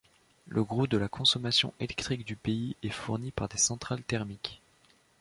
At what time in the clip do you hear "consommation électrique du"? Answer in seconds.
1.07-2.35